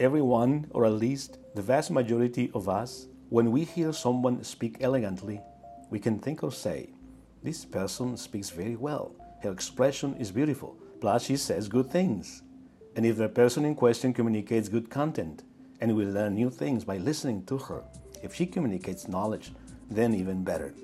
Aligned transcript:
everyone, 0.00 0.66
or 0.70 0.86
at 0.86 0.92
least 0.92 1.38
the 1.54 1.62
vast 1.62 1.90
majority 1.90 2.50
of 2.54 2.68
us, 2.68 3.06
when 3.28 3.52
we 3.52 3.64
hear 3.64 3.92
someone 3.92 4.42
speak 4.42 4.78
elegantly, 4.80 5.40
we 5.90 6.00
can 6.00 6.18
think 6.18 6.42
or 6.42 6.50
say, 6.50 6.88
This 7.42 7.64
person 7.64 8.16
speaks 8.16 8.50
very 8.50 8.76
well. 8.76 9.14
Her 9.42 9.52
expression 9.52 10.16
is 10.16 10.32
beautiful. 10.32 10.76
Plus, 11.00 11.24
she 11.24 11.36
says 11.36 11.68
good 11.68 11.90
things. 11.90 12.42
And 12.96 13.06
if 13.06 13.16
the 13.16 13.28
person 13.28 13.64
in 13.64 13.74
question 13.74 14.12
communicates 14.12 14.68
good 14.68 14.90
content, 14.90 15.44
and 15.80 15.94
we 15.94 16.04
learn 16.04 16.34
new 16.34 16.50
things 16.50 16.84
by 16.84 16.96
listening 16.96 17.44
to 17.46 17.58
her, 17.58 17.82
if 18.22 18.34
she 18.34 18.46
communicates 18.46 19.08
knowledge, 19.08 19.52
then 19.90 20.14
even 20.14 20.44
better. 20.44 20.74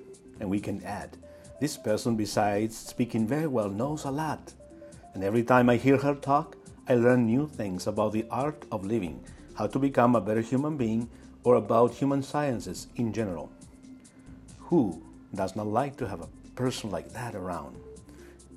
And 0.41 0.49
we 0.49 0.61
can 0.61 0.83
add, 0.85 1.17
this 1.61 1.77
person, 1.77 2.17
besides 2.17 2.77
speaking 2.77 3.27
very 3.27 3.47
well, 3.47 3.71
knows 3.71 4.05
a 4.05 4.11
lot. 4.11 4.53
And 5.15 5.25
every 5.25 5.43
time 5.43 5.71
I 5.71 5.77
hear 5.77 5.97
her 5.97 6.15
talk, 6.15 6.57
I 6.89 6.95
learn 6.95 7.27
new 7.27 7.49
things 7.49 7.89
about 7.89 8.13
the 8.13 8.27
art 8.31 8.65
of 8.71 8.87
living, 8.87 9.25
how 9.55 9.67
to 9.67 9.79
become 9.79 10.15
a 10.15 10.21
better 10.21 10.41
human 10.41 10.77
being, 10.77 11.09
or 11.43 11.57
about 11.57 11.95
human 11.95 12.23
sciences 12.23 12.87
in 12.95 13.13
general. 13.13 13.51
Who 14.71 15.03
does 15.35 15.57
not 15.57 15.67
like 15.67 15.97
to 15.97 16.07
have 16.07 16.21
a 16.21 16.29
person 16.55 16.91
like 16.91 17.13
that 17.13 17.35
around? 17.35 17.77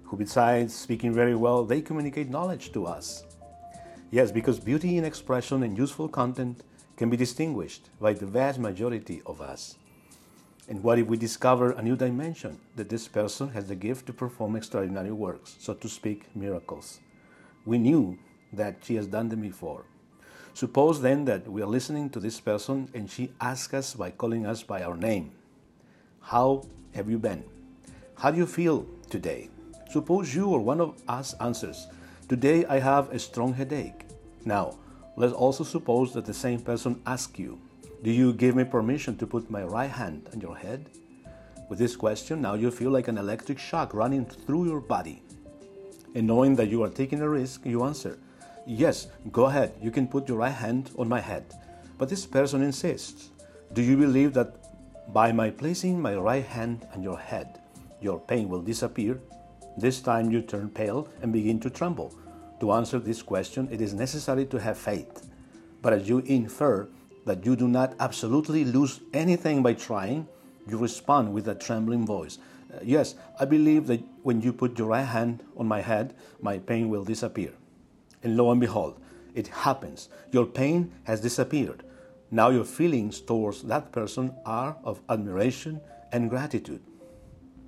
Who, 0.03 0.17
besides 0.17 0.75
speaking 0.75 1.11
very 1.11 1.33
well, 1.33 1.65
they 1.65 1.81
communicate 1.81 2.29
knowledge 2.29 2.71
to 2.73 2.85
us. 2.85 3.23
Yes, 4.11 4.31
because 4.31 4.59
beauty 4.59 4.97
in 4.97 5.05
expression 5.05 5.63
and 5.63 5.75
useful 5.75 6.07
content 6.07 6.63
can 6.97 7.09
be 7.09 7.17
distinguished 7.17 7.89
by 7.99 8.13
the 8.13 8.27
vast 8.27 8.59
majority 8.59 9.23
of 9.25 9.41
us. 9.41 9.77
And 10.67 10.83
what 10.83 10.99
if 10.99 11.07
we 11.07 11.17
discover 11.17 11.71
a 11.71 11.81
new 11.81 11.95
dimension 11.95 12.59
that 12.75 12.89
this 12.89 13.07
person 13.07 13.49
has 13.49 13.67
the 13.67 13.75
gift 13.75 14.05
to 14.05 14.13
perform 14.13 14.55
extraordinary 14.55 15.11
works, 15.11 15.55
so 15.59 15.73
to 15.73 15.89
speak, 15.89 16.35
miracles? 16.35 16.99
We 17.65 17.77
knew 17.77 18.17
that 18.53 18.77
she 18.83 18.95
has 18.95 19.07
done 19.07 19.29
them 19.29 19.41
before. 19.41 19.85
Suppose 20.53 21.01
then 21.01 21.25
that 21.25 21.47
we 21.47 21.61
are 21.61 21.67
listening 21.67 22.09
to 22.11 22.19
this 22.19 22.39
person 22.39 22.89
and 22.93 23.09
she 23.09 23.31
asks 23.39 23.73
us 23.73 23.93
by 23.93 24.11
calling 24.11 24.45
us 24.45 24.63
by 24.63 24.83
our 24.83 24.97
name. 24.97 25.31
How 26.21 26.63
have 26.93 27.09
you 27.09 27.17
been? 27.17 27.43
How 28.17 28.31
do 28.31 28.37
you 28.37 28.45
feel 28.45 28.85
today? 29.09 29.49
Suppose 29.89 30.35
you 30.35 30.49
or 30.49 30.59
one 30.59 30.81
of 30.81 31.01
us 31.07 31.33
answers, 31.39 31.87
Today 32.27 32.65
I 32.65 32.79
have 32.79 33.09
a 33.11 33.17
strong 33.17 33.53
headache. 33.53 34.05
Now, 34.45 34.77
let's 35.15 35.33
also 35.33 35.63
suppose 35.63 36.13
that 36.13 36.25
the 36.25 36.33
same 36.33 36.59
person 36.59 37.01
asks 37.05 37.39
you, 37.39 37.59
Do 38.03 38.11
you 38.11 38.33
give 38.33 38.55
me 38.55 38.65
permission 38.65 39.17
to 39.17 39.25
put 39.25 39.49
my 39.49 39.63
right 39.63 39.89
hand 39.89 40.29
on 40.33 40.41
your 40.41 40.55
head? 40.55 40.89
With 41.69 41.79
this 41.79 41.95
question, 41.95 42.41
now 42.41 42.53
you 42.53 42.69
feel 42.69 42.91
like 42.91 43.07
an 43.07 43.17
electric 43.17 43.57
shock 43.59 43.93
running 43.93 44.25
through 44.25 44.65
your 44.65 44.79
body. 44.79 45.23
And 46.15 46.27
knowing 46.27 46.55
that 46.55 46.69
you 46.69 46.83
are 46.83 46.89
taking 46.89 47.21
a 47.21 47.29
risk, 47.29 47.65
you 47.65 47.83
answer, 47.83 48.17
Yes, 48.65 49.07
go 49.31 49.45
ahead, 49.45 49.73
you 49.81 49.91
can 49.91 50.07
put 50.07 50.27
your 50.27 50.37
right 50.37 50.51
hand 50.51 50.91
on 50.97 51.09
my 51.09 51.19
head. 51.19 51.45
But 51.97 52.09
this 52.09 52.25
person 52.25 52.61
insists, 52.61 53.29
Do 53.73 53.81
you 53.81 53.97
believe 53.97 54.33
that 54.33 54.55
by 55.13 55.31
my 55.31 55.49
placing 55.49 55.99
my 55.99 56.15
right 56.15 56.45
hand 56.45 56.87
on 56.93 57.01
your 57.01 57.17
head, 57.17 57.61
your 58.01 58.19
pain 58.19 58.47
will 58.47 58.61
disappear 58.61 59.19
this 59.77 60.01
time 60.01 60.29
you 60.31 60.41
turn 60.41 60.69
pale 60.69 61.07
and 61.21 61.31
begin 61.31 61.59
to 61.61 61.69
tremble. 61.69 62.13
To 62.59 62.73
answer 62.73 62.99
this 62.99 63.21
question, 63.21 63.69
it 63.71 63.79
is 63.81 63.93
necessary 63.93 64.45
to 64.47 64.59
have 64.59 64.77
faith. 64.77 65.29
But 65.81 65.93
as 65.93 66.09
you 66.09 66.19
infer 66.19 66.89
that 67.25 67.45
you 67.45 67.55
do 67.55 67.67
not 67.67 67.95
absolutely 67.99 68.65
lose 68.65 68.99
anything 69.13 69.63
by 69.63 69.73
trying, 69.73 70.27
you 70.69 70.77
respond 70.77 71.33
with 71.33 71.47
a 71.47 71.55
trembling 71.55 72.05
voice. 72.05 72.37
Uh, 72.73 72.79
yes, 72.83 73.15
I 73.39 73.45
believe 73.45 73.87
that 73.87 74.03
when 74.23 74.41
you 74.41 74.53
put 74.53 74.77
your 74.77 74.87
right 74.87 75.03
hand 75.03 75.43
on 75.57 75.67
my 75.67 75.81
head, 75.81 76.13
my 76.41 76.59
pain 76.59 76.89
will 76.89 77.03
disappear. 77.03 77.53
And 78.23 78.37
lo 78.37 78.51
and 78.51 78.59
behold, 78.59 78.99
it 79.33 79.47
happens. 79.47 80.09
Your 80.31 80.45
pain 80.45 80.91
has 81.03 81.21
disappeared. 81.21 81.83
Now 82.31 82.49
your 82.49 82.65
feelings 82.65 83.21
towards 83.21 83.63
that 83.63 83.91
person 83.91 84.35
are 84.45 84.77
of 84.83 85.01
admiration 85.09 85.81
and 86.11 86.29
gratitude. 86.29 86.81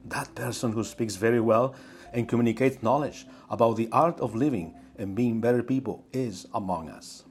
That 0.06 0.34
person 0.35 0.72
who 0.72 0.84
speaks 0.84 1.16
very 1.16 1.40
well 1.40 1.75
and 2.13 2.28
communicates 2.28 2.84
knowledge 2.84 3.25
about 3.50 3.78
the 3.78 3.90
art 3.91 4.19
of 4.19 4.35
living 4.35 4.75
and 4.97 5.16
being 5.16 5.41
better 5.41 5.63
people 5.63 6.06
is 6.13 6.47
among 6.53 6.90
us. 6.90 7.23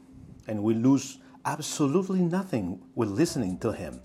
And 0.48 0.62
we 0.62 0.74
lose 0.74 1.18
absolutely 1.44 2.20
nothing 2.20 2.80
with 2.94 3.10
listening 3.10 3.58
to 3.58 3.72
him. 3.72 4.00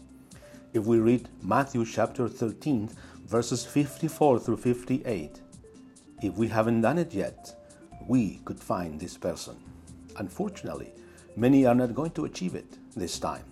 If 0.76 0.86
we 0.86 1.00
read 1.00 1.30
Matthew 1.42 1.86
chapter 1.86 2.28
13, 2.28 2.90
verses 3.28 3.64
54 3.64 4.40
through 4.40 4.58
58, 4.58 5.40
if 6.22 6.36
we 6.36 6.50
haven't 6.50 6.82
done 6.82 6.98
it 6.98 7.14
yet, 7.14 7.56
we 8.10 8.42
could 8.44 8.60
find 8.60 9.00
this 9.00 9.16
person. 9.16 9.56
Unfortunately, 10.18 10.92
many 11.38 11.66
are 11.66 11.76
not 11.76 11.96
going 11.96 12.12
to 12.12 12.26
achieve 12.26 12.56
it 12.56 12.78
this 12.94 13.20
time. 13.20 13.46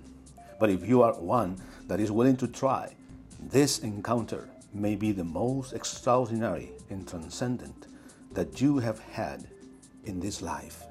But 0.59 0.69
if 0.69 0.85
you 0.85 1.01
are 1.01 1.13
one 1.13 1.55
that 1.87 2.01
is 2.01 2.11
willing 2.11 2.35
to 2.35 2.47
try, 2.49 2.93
this 3.39 3.79
encounter 3.79 4.49
may 4.73 4.97
be 4.97 5.13
the 5.13 5.23
most 5.23 5.71
extraordinary 5.71 6.71
and 6.89 7.07
transcendent 7.07 7.87
that 8.33 8.59
you 8.59 8.79
have 8.79 8.99
had 8.99 9.47
in 10.03 10.19
this 10.19 10.41
life. 10.41 10.83